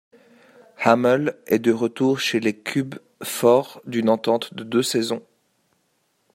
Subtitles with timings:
[0.83, 5.21] Hammel est de retour chez les Cubs fort d'une entente de deux saisons.